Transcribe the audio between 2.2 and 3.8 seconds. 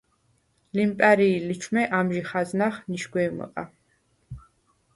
ხაზნახ ნიშგვეჲმჷყ-ა: